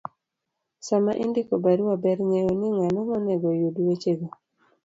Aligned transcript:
Sama 0.87 1.11
indiko 1.23 1.53
barua, 1.63 1.93
ber 2.03 2.17
ng'eyo 2.27 2.51
ni 2.59 2.69
ng'ano 2.77 2.99
monego 3.09 3.47
oyud 3.53 3.75
wechego, 3.85 4.27